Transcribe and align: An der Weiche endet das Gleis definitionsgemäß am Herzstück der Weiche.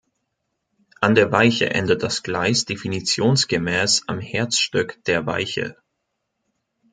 An 0.99 1.13
der 1.13 1.31
Weiche 1.31 1.69
endet 1.69 2.01
das 2.01 2.23
Gleis 2.23 2.65
definitionsgemäß 2.65 4.05
am 4.07 4.19
Herzstück 4.19 4.97
der 5.03 5.27
Weiche. 5.27 5.77